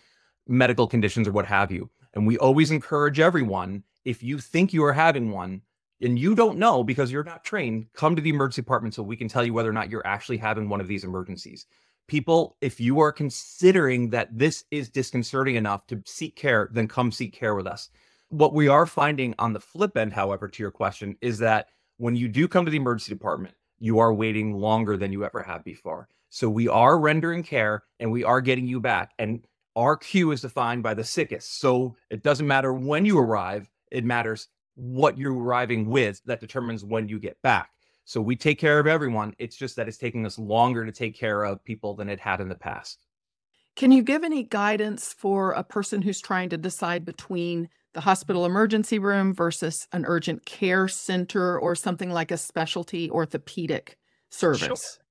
medical 0.49 0.85
conditions, 0.85 1.29
or 1.29 1.31
what 1.31 1.45
have 1.45 1.71
you. 1.71 1.89
And 2.19 2.27
we 2.27 2.37
always 2.37 2.69
encourage 2.69 3.21
everyone 3.21 3.81
if 4.03 4.21
you 4.21 4.39
think 4.39 4.73
you 4.73 4.83
are 4.83 4.91
having 4.91 5.31
one 5.31 5.61
and 6.01 6.19
you 6.19 6.35
don't 6.35 6.59
know 6.59 6.83
because 6.83 7.13
you're 7.13 7.23
not 7.23 7.45
trained, 7.45 7.85
come 7.93 8.13
to 8.13 8.21
the 8.21 8.29
emergency 8.29 8.61
department 8.61 8.93
so 8.93 9.01
we 9.01 9.15
can 9.15 9.29
tell 9.29 9.45
you 9.45 9.53
whether 9.53 9.69
or 9.69 9.73
not 9.73 9.89
you're 9.89 10.05
actually 10.05 10.35
having 10.35 10.67
one 10.67 10.81
of 10.81 10.89
these 10.89 11.05
emergencies. 11.05 11.65
People, 12.09 12.57
if 12.59 12.77
you 12.77 12.99
are 12.99 13.13
considering 13.13 14.09
that 14.09 14.37
this 14.37 14.65
is 14.69 14.89
disconcerting 14.89 15.55
enough 15.55 15.87
to 15.87 16.03
seek 16.05 16.35
care, 16.35 16.67
then 16.73 16.89
come 16.89 17.09
seek 17.09 17.31
care 17.31 17.55
with 17.55 17.67
us. 17.67 17.89
What 18.27 18.53
we 18.53 18.67
are 18.67 18.85
finding 18.85 19.33
on 19.39 19.53
the 19.53 19.61
flip 19.61 19.95
end, 19.95 20.11
however, 20.11 20.49
to 20.49 20.61
your 20.61 20.71
question, 20.71 21.15
is 21.21 21.37
that 21.37 21.69
when 21.99 22.17
you 22.17 22.27
do 22.27 22.49
come 22.49 22.65
to 22.65 22.71
the 22.71 22.75
emergency 22.75 23.13
department, 23.13 23.55
you 23.79 23.99
are 23.99 24.13
waiting 24.13 24.55
longer 24.55 24.97
than 24.97 25.13
you 25.13 25.23
ever 25.23 25.41
have 25.41 25.63
before. 25.63 26.09
So 26.27 26.49
we 26.49 26.67
are 26.67 26.99
rendering 26.99 27.43
care 27.43 27.83
and 28.01 28.11
we 28.11 28.25
are 28.25 28.41
getting 28.41 28.67
you 28.67 28.81
back. 28.81 29.13
And 29.17 29.45
our 29.75 29.95
queue 29.97 30.31
is 30.31 30.41
defined 30.41 30.83
by 30.83 30.93
the 30.93 31.03
sickest. 31.03 31.59
So 31.59 31.95
it 32.09 32.23
doesn't 32.23 32.47
matter 32.47 32.73
when 32.73 33.05
you 33.05 33.17
arrive, 33.17 33.69
it 33.91 34.03
matters 34.03 34.47
what 34.75 35.17
you're 35.17 35.33
arriving 35.33 35.89
with 35.89 36.21
that 36.25 36.39
determines 36.39 36.85
when 36.85 37.07
you 37.07 37.19
get 37.19 37.41
back. 37.41 37.69
So 38.05 38.21
we 38.21 38.35
take 38.35 38.59
care 38.59 38.79
of 38.79 38.87
everyone. 38.87 39.35
It's 39.37 39.55
just 39.55 39.75
that 39.75 39.87
it's 39.87 39.97
taking 39.97 40.25
us 40.25 40.39
longer 40.39 40.85
to 40.85 40.91
take 40.91 41.15
care 41.15 41.43
of 41.43 41.63
people 41.63 41.93
than 41.93 42.09
it 42.09 42.19
had 42.19 42.41
in 42.41 42.49
the 42.49 42.55
past. 42.55 43.05
Can 43.75 43.91
you 43.91 44.01
give 44.01 44.23
any 44.23 44.43
guidance 44.43 45.13
for 45.13 45.51
a 45.51 45.63
person 45.63 46.01
who's 46.01 46.19
trying 46.19 46.49
to 46.49 46.57
decide 46.57 47.05
between 47.05 47.69
the 47.93 48.01
hospital 48.01 48.45
emergency 48.45 48.99
room 48.99 49.33
versus 49.33 49.87
an 49.91 50.05
urgent 50.07 50.45
care 50.45 50.87
center 50.87 51.59
or 51.59 51.75
something 51.75 52.09
like 52.09 52.31
a 52.31 52.37
specialty 52.37 53.09
orthopedic 53.11 53.97
service? 54.29 54.67
Sure. 54.67 55.05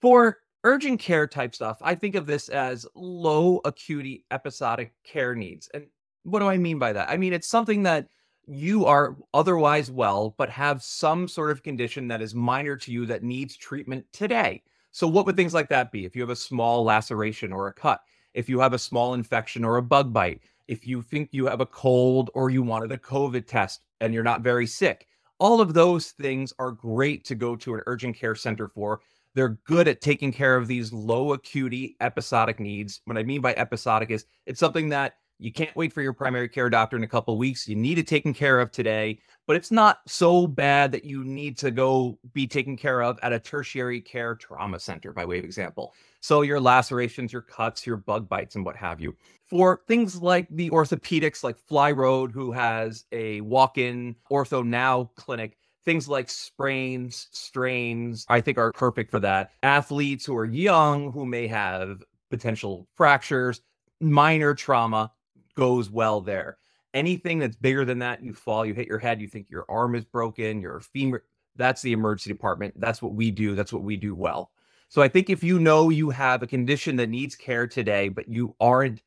For 0.00 0.38
urgent 0.64 1.00
care 1.00 1.26
type 1.26 1.54
stuff, 1.54 1.78
I 1.80 1.94
think 1.94 2.14
of 2.14 2.26
this 2.26 2.48
as 2.48 2.86
low 2.94 3.60
acuity 3.64 4.24
episodic 4.30 4.92
care 5.04 5.34
needs. 5.34 5.68
And 5.74 5.86
what 6.24 6.40
do 6.40 6.48
I 6.48 6.58
mean 6.58 6.78
by 6.78 6.92
that? 6.92 7.10
I 7.10 7.16
mean, 7.16 7.32
it's 7.32 7.48
something 7.48 7.82
that 7.84 8.08
you 8.46 8.84
are 8.86 9.16
otherwise 9.32 9.90
well, 9.90 10.34
but 10.36 10.50
have 10.50 10.82
some 10.82 11.28
sort 11.28 11.50
of 11.50 11.62
condition 11.62 12.08
that 12.08 12.22
is 12.22 12.34
minor 12.34 12.76
to 12.76 12.92
you 12.92 13.06
that 13.06 13.22
needs 13.22 13.56
treatment 13.56 14.04
today. 14.12 14.62
So, 14.92 15.06
what 15.06 15.24
would 15.26 15.36
things 15.36 15.54
like 15.54 15.68
that 15.68 15.92
be? 15.92 16.04
If 16.04 16.16
you 16.16 16.22
have 16.22 16.30
a 16.30 16.36
small 16.36 16.82
laceration 16.82 17.52
or 17.52 17.68
a 17.68 17.72
cut, 17.72 18.00
if 18.34 18.48
you 18.48 18.58
have 18.60 18.72
a 18.72 18.78
small 18.78 19.14
infection 19.14 19.64
or 19.64 19.76
a 19.76 19.82
bug 19.82 20.12
bite, 20.12 20.40
if 20.66 20.86
you 20.86 21.02
think 21.02 21.28
you 21.32 21.46
have 21.46 21.60
a 21.60 21.66
cold 21.66 22.30
or 22.34 22.50
you 22.50 22.62
wanted 22.62 22.92
a 22.92 22.98
COVID 22.98 23.46
test 23.46 23.82
and 24.00 24.12
you're 24.12 24.22
not 24.22 24.42
very 24.42 24.66
sick. 24.66 25.06
All 25.38 25.60
of 25.60 25.74
those 25.74 26.10
things 26.10 26.52
are 26.58 26.70
great 26.70 27.24
to 27.24 27.34
go 27.34 27.56
to 27.56 27.74
an 27.74 27.80
urgent 27.86 28.16
care 28.16 28.34
center 28.34 28.68
for. 28.68 29.00
They're 29.34 29.58
good 29.64 29.88
at 29.88 30.00
taking 30.00 30.32
care 30.32 30.56
of 30.56 30.66
these 30.66 30.92
low 30.92 31.32
acuity 31.32 31.96
episodic 32.00 32.58
needs. 32.58 33.00
What 33.04 33.16
I 33.16 33.22
mean 33.22 33.40
by 33.40 33.54
episodic 33.54 34.10
is 34.10 34.24
it's 34.46 34.60
something 34.60 34.88
that 34.90 35.14
you 35.40 35.50
can't 35.50 35.74
wait 35.74 35.92
for 35.92 36.02
your 36.02 36.12
primary 36.12 36.48
care 36.48 36.68
doctor 36.68 36.98
in 36.98 37.02
a 37.02 37.08
couple 37.08 37.36
weeks. 37.38 37.66
You 37.66 37.74
need 37.74 37.98
it 37.98 38.06
taken 38.06 38.34
care 38.34 38.60
of 38.60 38.70
today, 38.70 39.18
but 39.46 39.56
it's 39.56 39.70
not 39.70 40.00
so 40.06 40.46
bad 40.46 40.92
that 40.92 41.04
you 41.04 41.24
need 41.24 41.56
to 41.58 41.70
go 41.70 42.18
be 42.34 42.46
taken 42.46 42.76
care 42.76 43.02
of 43.02 43.18
at 43.22 43.32
a 43.32 43.38
tertiary 43.38 44.02
care 44.02 44.34
trauma 44.34 44.78
center, 44.78 45.12
by 45.12 45.24
way 45.24 45.38
of 45.38 45.44
example. 45.44 45.94
So, 46.20 46.42
your 46.42 46.60
lacerations, 46.60 47.32
your 47.32 47.40
cuts, 47.40 47.86
your 47.86 47.96
bug 47.96 48.28
bites, 48.28 48.54
and 48.54 48.66
what 48.66 48.76
have 48.76 49.00
you. 49.00 49.16
For 49.46 49.80
things 49.88 50.20
like 50.20 50.46
the 50.50 50.68
orthopedics, 50.68 51.42
like 51.42 51.56
Fly 51.56 51.92
Road, 51.92 52.32
who 52.32 52.52
has 52.52 53.06
a 53.10 53.40
walk 53.40 53.78
in 53.78 54.16
Ortho 54.30 54.64
Now 54.64 55.10
clinic, 55.16 55.56
things 55.84 56.08
like 56.08 56.28
sprains, 56.28 57.28
strains, 57.30 58.26
I 58.28 58.40
think 58.40 58.58
are 58.58 58.72
perfect 58.72 59.10
for 59.10 59.20
that. 59.20 59.52
Athletes 59.62 60.24
who 60.26 60.36
are 60.36 60.44
young, 60.44 61.12
who 61.12 61.24
may 61.26 61.46
have 61.46 62.02
potential 62.30 62.86
fractures, 62.96 63.60
minor 64.00 64.54
trauma, 64.54 65.12
goes 65.54 65.90
well 65.90 66.20
there. 66.20 66.58
Anything 66.92 67.38
that's 67.38 67.56
bigger 67.56 67.84
than 67.84 68.00
that, 68.00 68.22
you 68.22 68.34
fall, 68.34 68.66
you 68.66 68.74
hit 68.74 68.88
your 68.88 68.98
head, 68.98 69.20
you 69.20 69.28
think 69.28 69.46
your 69.48 69.64
arm 69.68 69.94
is 69.94 70.04
broken, 70.04 70.60
your 70.60 70.80
femur, 70.80 71.22
that's 71.56 71.82
the 71.82 71.92
emergency 71.92 72.30
department. 72.30 72.74
That's 72.80 73.02
what 73.02 73.14
we 73.14 73.30
do. 73.30 73.54
That's 73.54 73.72
what 73.72 73.82
we 73.82 73.96
do 73.96 74.14
well. 74.14 74.50
So 74.88 75.02
I 75.02 75.08
think 75.08 75.30
if 75.30 75.44
you 75.44 75.60
know 75.60 75.90
you 75.90 76.10
have 76.10 76.42
a 76.42 76.48
condition 76.48 76.96
that 76.96 77.08
needs 77.08 77.36
care 77.36 77.66
today, 77.66 78.08
but 78.08 78.28
you 78.28 78.56
aren't 78.60 79.02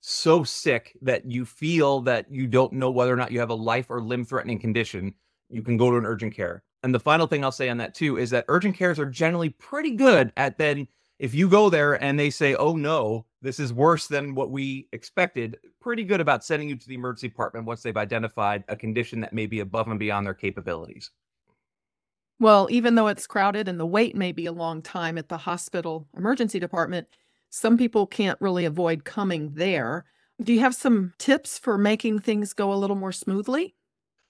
so 0.00 0.42
sick 0.42 0.96
that 1.02 1.30
you 1.30 1.44
feel 1.44 2.00
that 2.00 2.26
you 2.28 2.48
don't 2.48 2.72
know 2.72 2.90
whether 2.90 3.12
or 3.12 3.16
not 3.16 3.30
you 3.30 3.38
have 3.38 3.50
a 3.50 3.54
life 3.54 3.86
or 3.88 4.00
limb 4.00 4.24
threatening 4.24 4.58
condition, 4.58 5.14
you 5.52 5.62
can 5.62 5.76
go 5.76 5.90
to 5.90 5.96
an 5.96 6.06
urgent 6.06 6.34
care. 6.34 6.62
And 6.82 6.94
the 6.94 7.00
final 7.00 7.26
thing 7.26 7.44
I'll 7.44 7.52
say 7.52 7.68
on 7.68 7.76
that 7.78 7.94
too 7.94 8.18
is 8.18 8.30
that 8.30 8.44
urgent 8.48 8.76
cares 8.76 8.98
are 8.98 9.06
generally 9.06 9.50
pretty 9.50 9.92
good 9.92 10.32
at 10.36 10.58
then 10.58 10.88
if 11.18 11.34
you 11.34 11.48
go 11.48 11.70
there 11.70 12.02
and 12.02 12.18
they 12.18 12.30
say, 12.30 12.54
"Oh 12.56 12.74
no, 12.74 13.26
this 13.42 13.60
is 13.60 13.72
worse 13.72 14.08
than 14.08 14.34
what 14.34 14.50
we 14.50 14.88
expected," 14.92 15.58
pretty 15.80 16.04
good 16.04 16.20
about 16.20 16.44
sending 16.44 16.68
you 16.68 16.76
to 16.76 16.88
the 16.88 16.94
emergency 16.96 17.28
department 17.28 17.66
once 17.66 17.82
they've 17.82 17.96
identified 17.96 18.64
a 18.68 18.74
condition 18.76 19.20
that 19.20 19.32
may 19.32 19.46
be 19.46 19.60
above 19.60 19.86
and 19.88 19.98
beyond 20.00 20.26
their 20.26 20.34
capabilities. 20.34 21.10
Well, 22.38 22.66
even 22.70 22.94
though 22.94 23.06
it's 23.06 23.26
crowded 23.26 23.68
and 23.68 23.78
the 23.78 23.86
wait 23.86 24.16
may 24.16 24.32
be 24.32 24.46
a 24.46 24.52
long 24.52 24.82
time 24.82 25.16
at 25.18 25.28
the 25.28 25.38
hospital 25.38 26.08
emergency 26.16 26.58
department, 26.58 27.08
some 27.50 27.76
people 27.78 28.06
can't 28.06 28.40
really 28.40 28.64
avoid 28.64 29.04
coming 29.04 29.54
there. 29.54 30.04
Do 30.42 30.52
you 30.52 30.60
have 30.60 30.74
some 30.74 31.12
tips 31.18 31.58
for 31.58 31.78
making 31.78 32.20
things 32.20 32.52
go 32.52 32.72
a 32.72 32.76
little 32.76 32.96
more 32.96 33.12
smoothly? 33.12 33.76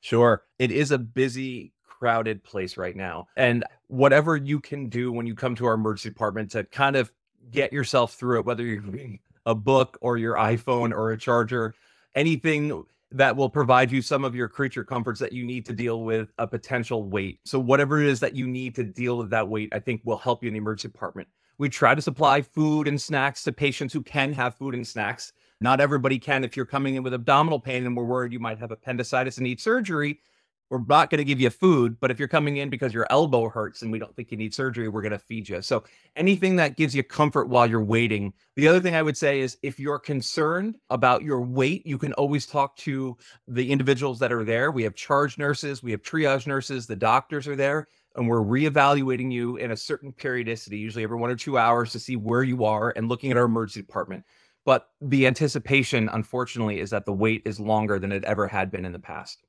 Sure. 0.02 0.42
It 0.58 0.70
is 0.72 0.90
a 0.90 0.98
busy 0.98 1.72
crowded 1.86 2.42
place 2.42 2.76
right 2.76 2.96
now. 2.96 3.28
And 3.36 3.64
whatever 3.86 4.36
you 4.36 4.60
can 4.60 4.88
do 4.88 5.12
when 5.12 5.26
you 5.26 5.34
come 5.36 5.54
to 5.54 5.66
our 5.66 5.74
emergency 5.74 6.10
department 6.10 6.50
to 6.50 6.64
kind 6.64 6.96
of 6.96 7.12
get 7.52 7.72
yourself 7.72 8.14
through 8.14 8.40
it, 8.40 8.44
whether 8.44 8.64
you're 8.64 8.82
reading 8.82 9.20
a 9.46 9.54
book 9.54 9.96
or 10.00 10.18
your 10.18 10.34
iPhone 10.34 10.92
or 10.92 11.12
a 11.12 11.16
charger, 11.16 11.74
anything 12.16 12.84
that 13.12 13.36
will 13.36 13.48
provide 13.48 13.92
you 13.92 14.02
some 14.02 14.24
of 14.24 14.34
your 14.34 14.48
creature 14.48 14.82
comforts 14.82 15.20
that 15.20 15.32
you 15.32 15.44
need 15.44 15.64
to 15.66 15.72
deal 15.72 16.02
with 16.02 16.32
a 16.38 16.48
potential 16.48 17.04
wait. 17.04 17.38
So, 17.44 17.60
whatever 17.60 18.00
it 18.00 18.08
is 18.08 18.18
that 18.20 18.34
you 18.34 18.48
need 18.48 18.74
to 18.76 18.84
deal 18.84 19.18
with 19.18 19.30
that 19.30 19.48
wait, 19.48 19.68
I 19.72 19.78
think 19.78 20.00
will 20.04 20.18
help 20.18 20.42
you 20.42 20.48
in 20.48 20.54
the 20.54 20.58
emergency 20.58 20.88
department. 20.88 21.28
We 21.58 21.68
try 21.68 21.94
to 21.94 22.02
supply 22.02 22.42
food 22.42 22.88
and 22.88 23.00
snacks 23.00 23.44
to 23.44 23.52
patients 23.52 23.92
who 23.92 24.02
can 24.02 24.32
have 24.32 24.56
food 24.56 24.74
and 24.74 24.86
snacks. 24.86 25.32
Not 25.62 25.80
everybody 25.80 26.18
can. 26.18 26.44
If 26.44 26.56
you're 26.56 26.66
coming 26.66 26.96
in 26.96 27.02
with 27.02 27.14
abdominal 27.14 27.60
pain 27.60 27.86
and 27.86 27.96
we're 27.96 28.04
worried 28.04 28.32
you 28.32 28.40
might 28.40 28.58
have 28.58 28.72
appendicitis 28.72 29.38
and 29.38 29.44
need 29.44 29.60
surgery, 29.60 30.18
we're 30.72 30.82
not 30.88 31.10
going 31.10 31.18
to 31.18 31.24
give 31.24 31.38
you 31.38 31.50
food, 31.50 32.00
but 32.00 32.10
if 32.10 32.18
you're 32.18 32.28
coming 32.28 32.56
in 32.56 32.70
because 32.70 32.94
your 32.94 33.06
elbow 33.10 33.48
hurts 33.50 33.82
and 33.82 33.92
we 33.92 33.98
don't 33.98 34.16
think 34.16 34.30
you 34.30 34.38
need 34.38 34.54
surgery, 34.54 34.88
we're 34.88 35.02
going 35.02 35.12
to 35.12 35.18
feed 35.18 35.46
you. 35.46 35.60
So 35.60 35.84
anything 36.16 36.56
that 36.56 36.76
gives 36.78 36.96
you 36.96 37.02
comfort 37.02 37.50
while 37.50 37.66
you're 37.66 37.84
waiting. 37.84 38.32
The 38.56 38.66
other 38.68 38.80
thing 38.80 38.94
I 38.94 39.02
would 39.02 39.16
say 39.16 39.40
is 39.40 39.58
if 39.62 39.78
you're 39.78 39.98
concerned 39.98 40.76
about 40.88 41.22
your 41.22 41.42
weight, 41.42 41.86
you 41.86 41.98
can 41.98 42.14
always 42.14 42.46
talk 42.46 42.74
to 42.78 43.18
the 43.46 43.70
individuals 43.70 44.18
that 44.20 44.32
are 44.32 44.44
there. 44.44 44.70
We 44.70 44.82
have 44.84 44.94
charge 44.94 45.36
nurses, 45.36 45.82
we 45.82 45.90
have 45.90 46.02
triage 46.02 46.46
nurses, 46.46 46.86
the 46.86 46.96
doctors 46.96 47.46
are 47.46 47.56
there, 47.56 47.86
and 48.16 48.26
we're 48.26 48.40
reevaluating 48.40 49.30
you 49.30 49.58
in 49.58 49.72
a 49.72 49.76
certain 49.76 50.10
periodicity, 50.10 50.78
usually 50.78 51.04
every 51.04 51.18
one 51.18 51.30
or 51.30 51.36
two 51.36 51.58
hours 51.58 51.92
to 51.92 52.00
see 52.00 52.16
where 52.16 52.42
you 52.42 52.64
are 52.64 52.94
and 52.96 53.10
looking 53.10 53.30
at 53.30 53.36
our 53.36 53.44
emergency 53.44 53.82
department. 53.82 54.24
But 54.64 54.88
the 55.00 55.26
anticipation, 55.26 56.08
unfortunately, 56.12 56.78
is 56.80 56.90
that 56.90 57.04
the 57.04 57.12
wait 57.12 57.42
is 57.44 57.58
longer 57.58 57.98
than 57.98 58.12
it 58.12 58.24
ever 58.24 58.46
had 58.46 58.70
been 58.70 58.84
in 58.84 58.92
the 58.92 58.98
past. 58.98 59.42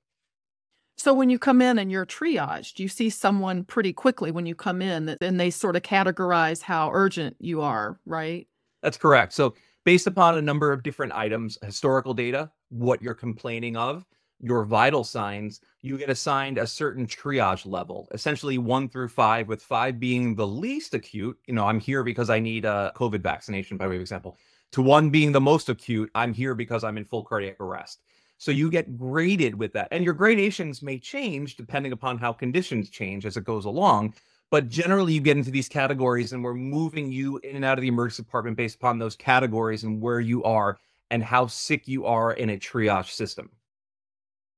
So 0.98 1.13
when 1.13 1.29
you 1.29 1.39
come 1.39 1.62
in 1.62 1.79
and 1.79 1.91
you're 1.91 2.05
triaged, 2.05 2.79
you 2.79 2.88
see 2.88 3.10
someone 3.10 3.63
pretty 3.63 3.93
quickly 3.93 4.32
when 4.32 4.46
you 4.46 4.55
come 4.55 4.82
in, 4.82 5.17
and 5.22 5.39
they 5.39 5.50
sort 5.50 5.75
of 5.75 5.82
categorize 5.82 6.62
how 6.62 6.91
urgent 6.93 7.36
you 7.39 7.62
are, 7.62 8.00
right? 8.05 8.48
That's 8.82 8.98
correct. 8.98 9.34
So 9.34 9.55
based 9.86 10.08
upon 10.08 10.38
a 10.38 10.41
number 10.41 10.72
of 10.72 10.84
different 10.84 11.13
items, 11.13 11.58
historical 11.63 12.13
data, 12.13 12.51
what 12.70 13.01
you're 13.01 13.13
complaining 13.13 13.75
of, 13.75 14.05
your 14.39 14.65
vital 14.65 15.03
signs, 15.03 15.62
you 15.82 15.98
get 15.98 16.10
assigned 16.10 16.58
a 16.58 16.67
certain 16.67 17.08
triage 17.08 17.65
level, 17.65 18.08
essentially 18.13 18.58
one 18.58 18.89
through 18.89 19.08
five, 19.08 19.48
with 19.48 19.62
five 19.62 20.00
being 20.00 20.36
the 20.36 20.48
least 20.48 20.93
acute. 20.93 21.38
You 21.48 21.53
know, 21.53 21.65
I'm 21.65 21.79
here 21.79 22.03
because 22.03 22.29
I 22.29 22.39
need 22.39 22.65
a 22.65 22.91
COVID 22.96 23.22
vaccination, 23.22 23.77
by 23.77 23.88
way 23.88 23.96
of 23.96 24.01
example, 24.01 24.38
to 24.73 24.81
one 24.81 25.09
being 25.09 25.31
the 25.31 25.41
most 25.41 25.69
acute. 25.69 26.11
I'm 26.13 26.33
here 26.33 26.53
because 26.53 26.83
I'm 26.83 26.97
in 26.97 27.05
full 27.05 27.23
cardiac 27.23 27.59
arrest. 27.59 28.01
So 28.37 28.51
you 28.51 28.69
get 28.69 28.97
graded 28.97 29.55
with 29.55 29.71
that. 29.73 29.87
And 29.91 30.03
your 30.03 30.13
gradations 30.13 30.81
may 30.81 30.99
change 30.99 31.55
depending 31.55 31.93
upon 31.93 32.17
how 32.17 32.33
conditions 32.33 32.89
change 32.89 33.25
as 33.25 33.37
it 33.37 33.45
goes 33.45 33.65
along. 33.65 34.15
But 34.51 34.69
generally, 34.69 35.13
you 35.13 35.21
get 35.21 35.37
into 35.37 35.49
these 35.49 35.69
categories, 35.69 36.31
and 36.31 36.43
we're 36.43 36.53
moving 36.53 37.11
you 37.11 37.39
in 37.39 37.55
and 37.55 37.65
out 37.65 37.79
of 37.79 37.81
the 37.81 37.87
emergency 37.87 38.21
department 38.21 38.57
based 38.57 38.75
upon 38.75 38.99
those 38.99 39.15
categories 39.15 39.83
and 39.83 39.99
where 40.01 40.19
you 40.19 40.43
are 40.43 40.77
and 41.09 41.23
how 41.23 41.47
sick 41.47 41.87
you 41.87 42.05
are 42.05 42.33
in 42.33 42.51
a 42.51 42.57
triage 42.57 43.11
system. 43.11 43.49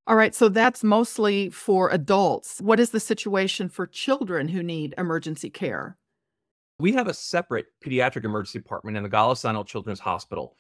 All 0.07 0.15
right, 0.15 0.35
so 0.35 0.49
that's 0.49 0.83
mostly 0.83 1.49
for 1.49 1.89
adults. 1.89 2.59
What 2.61 2.79
is 2.79 2.89
the 2.89 2.99
situation 2.99 3.69
for 3.69 3.87
children 3.87 4.49
who 4.49 4.61
need 4.61 4.93
emergency 4.97 5.49
care? 5.49 5.97
We 6.77 6.91
have 6.93 7.07
a 7.07 7.13
separate 7.13 7.67
pediatric 7.83 8.25
emergency 8.25 8.59
department 8.59 8.97
in 8.97 9.03
the 9.03 9.09
Golisano 9.09 9.65
Children's 9.65 10.01
Hospital. 10.01 10.57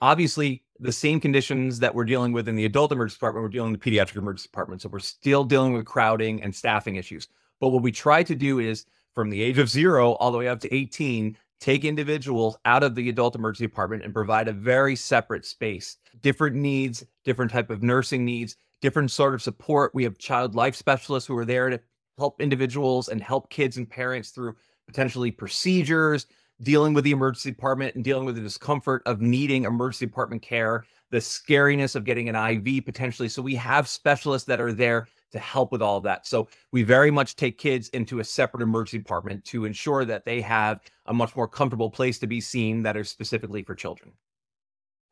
Obviously, 0.00 0.62
the 0.80 0.92
same 0.92 1.20
conditions 1.20 1.78
that 1.80 1.94
we're 1.94 2.06
dealing 2.06 2.32
with 2.32 2.48
in 2.48 2.56
the 2.56 2.64
adult 2.64 2.90
emergency 2.90 3.16
department, 3.16 3.42
we're 3.42 3.50
dealing 3.50 3.72
with 3.72 3.82
the 3.82 3.90
pediatric 3.90 4.16
emergency 4.16 4.48
department. 4.48 4.80
So 4.80 4.88
we're 4.88 5.00
still 5.00 5.44
dealing 5.44 5.74
with 5.74 5.84
crowding 5.84 6.42
and 6.42 6.54
staffing 6.54 6.96
issues. 6.96 7.28
But 7.60 7.68
what 7.68 7.82
we 7.82 7.92
try 7.92 8.22
to 8.22 8.34
do 8.34 8.60
is 8.60 8.86
from 9.14 9.28
the 9.28 9.42
age 9.42 9.58
of 9.58 9.68
zero 9.68 10.12
all 10.12 10.30
the 10.30 10.38
way 10.38 10.48
up 10.48 10.60
to 10.60 10.74
18, 10.74 11.36
take 11.60 11.84
individuals 11.84 12.56
out 12.64 12.82
of 12.82 12.94
the 12.94 13.08
adult 13.10 13.34
emergency 13.34 13.66
department 13.66 14.04
and 14.04 14.14
provide 14.14 14.48
a 14.48 14.52
very 14.52 14.96
separate 14.96 15.44
space, 15.44 15.98
different 16.22 16.56
needs, 16.56 17.04
different 17.24 17.50
type 17.50 17.68
of 17.68 17.82
nursing 17.82 18.24
needs, 18.24 18.56
different 18.80 19.10
sort 19.10 19.34
of 19.34 19.42
support. 19.42 19.90
We 19.94 20.04
have 20.04 20.16
child 20.16 20.54
life 20.54 20.76
specialists 20.76 21.26
who 21.26 21.36
are 21.36 21.44
there 21.44 21.68
to 21.68 21.80
help 22.16 22.40
individuals 22.40 23.08
and 23.08 23.20
help 23.20 23.50
kids 23.50 23.76
and 23.76 23.90
parents 23.90 24.30
through 24.30 24.54
potentially 24.88 25.30
procedures, 25.30 26.26
dealing 26.62 26.94
with 26.94 27.04
the 27.04 27.12
emergency 27.12 27.50
department 27.50 27.94
and 27.94 28.02
dealing 28.02 28.24
with 28.24 28.34
the 28.34 28.40
discomfort 28.40 29.02
of 29.06 29.20
needing 29.20 29.64
emergency 29.64 30.06
department 30.06 30.42
care, 30.42 30.84
the 31.10 31.18
scariness 31.18 31.94
of 31.94 32.04
getting 32.04 32.28
an 32.28 32.34
IV 32.34 32.84
potentially. 32.84 33.28
So 33.28 33.40
we 33.40 33.54
have 33.54 33.86
specialists 33.86 34.46
that 34.48 34.60
are 34.60 34.72
there 34.72 35.06
to 35.30 35.38
help 35.38 35.72
with 35.72 35.82
all 35.82 35.98
of 35.98 36.04
that. 36.04 36.26
So 36.26 36.48
we 36.72 36.82
very 36.82 37.10
much 37.10 37.36
take 37.36 37.58
kids 37.58 37.88
into 37.90 38.20
a 38.20 38.24
separate 38.24 38.62
emergency 38.62 38.98
department 38.98 39.44
to 39.46 39.66
ensure 39.66 40.04
that 40.06 40.24
they 40.24 40.40
have 40.40 40.80
a 41.06 41.14
much 41.14 41.36
more 41.36 41.46
comfortable 41.46 41.90
place 41.90 42.18
to 42.20 42.26
be 42.26 42.40
seen 42.40 42.82
that 42.82 42.96
are 42.96 43.04
specifically 43.04 43.62
for 43.62 43.74
children. 43.74 44.12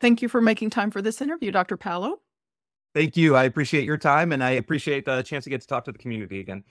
Thank 0.00 0.22
you 0.22 0.28
for 0.28 0.40
making 0.40 0.70
time 0.70 0.90
for 0.90 1.00
this 1.00 1.20
interview, 1.20 1.50
Dr. 1.50 1.76
Paolo. 1.76 2.20
Thank 2.94 3.16
you. 3.16 3.36
I 3.36 3.44
appreciate 3.44 3.84
your 3.84 3.98
time 3.98 4.32
and 4.32 4.42
I 4.42 4.52
appreciate 4.52 5.04
the 5.04 5.22
chance 5.22 5.44
to 5.44 5.50
get 5.50 5.60
to 5.60 5.66
talk 5.66 5.84
to 5.84 5.92
the 5.92 5.98
community 5.98 6.40
again. 6.40 6.64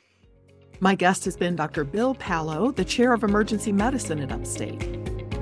My 0.81 0.93
guest 0.93 1.23
has 1.25 1.37
been 1.37 1.55
Dr. 1.55 1.85
Bill 1.85 2.15
Paolo, 2.15 2.71
the 2.71 2.83
chair 2.83 3.13
of 3.13 3.23
emergency 3.23 3.71
medicine 3.71 4.19
at 4.19 4.31
Upstate. 4.31 4.79